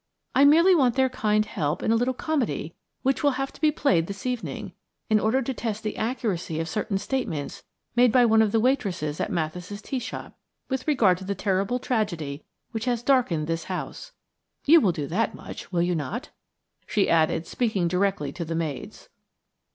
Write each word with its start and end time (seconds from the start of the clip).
I 0.33 0.45
merely 0.45 0.73
want 0.73 0.95
their 0.95 1.09
kind 1.09 1.45
help 1.45 1.83
in 1.83 1.91
a 1.91 1.95
little 1.95 2.15
comedy 2.15 2.73
which 3.03 3.21
will 3.21 3.33
have 3.37 3.53
to 3.53 3.61
be 3.61 3.69
played 3.71 4.07
this 4.07 4.25
evening, 4.25 4.73
in 5.11 5.19
order 5.19 5.43
to 5.43 5.53
test 5.53 5.83
the 5.83 5.95
accuracy 5.95 6.59
of 6.59 6.67
certain 6.67 6.97
statements 6.97 7.61
made 7.95 8.11
by 8.11 8.25
one 8.25 8.41
of 8.41 8.51
the 8.51 8.59
waitresses 8.59 9.19
at 9.19 9.31
Mathis' 9.31 9.79
tea 9.83 9.99
shop 9.99 10.35
with 10.69 10.87
regard 10.87 11.19
to 11.19 11.23
the 11.23 11.35
terrible 11.35 11.77
tragedy 11.77 12.43
which 12.71 12.85
has 12.85 13.03
darkened 13.03 13.45
this 13.45 13.65
house. 13.65 14.11
You 14.65 14.81
will 14.81 14.91
do 14.91 15.05
that 15.05 15.35
much, 15.35 15.71
will 15.71 15.83
you 15.83 15.93
not?" 15.93 16.31
she 16.87 17.07
added, 17.07 17.45
speaking 17.45 17.87
directly 17.87 18.31
to 18.31 18.43
the 18.43 18.55
maids. 18.55 19.07